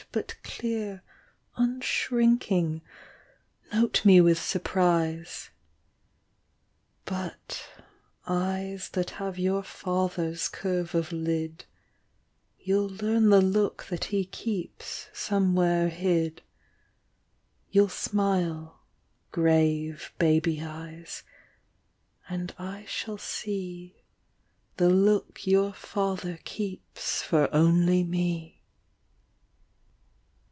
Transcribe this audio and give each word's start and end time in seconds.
But 0.13 0.35
clear, 0.43 1.03
unshrinking, 1.55 2.81
note 3.71 4.03
me 4.03 4.19
with 4.19 4.41
surprise. 4.41 5.51
But, 7.05 7.65
eyes 8.27 8.89
that 8.89 9.11
have 9.11 9.39
your 9.39 9.63
father's 9.63 10.49
curve 10.49 10.93
of 10.95 11.13
lid, 11.13 11.63
Youll 12.59 12.89
learn 12.89 13.29
the 13.29 13.39
look 13.41 13.85
that 13.85 14.05
he 14.05 14.25
keeps 14.25 15.07
somewhere 15.13 15.87
hid: 15.87 16.41
You'll 17.69 17.87
smile, 17.87 18.81
grave 19.31 20.11
baby 20.19 20.61
eyes, 20.61 21.23
and 22.27 22.53
I 22.59 22.83
shall 22.83 23.19
see 23.19 24.03
The 24.75 24.89
look 24.89 25.47
your 25.47 25.71
father 25.71 26.37
keeps 26.43 27.21
for 27.21 27.53
only 27.55 28.03
me. 28.03 28.57